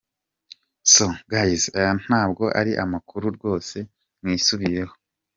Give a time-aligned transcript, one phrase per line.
[0.93, 3.77] So guys, aya ntabwo ari amakuru rwose,
[4.21, 4.93] mwisubireho!!!!!.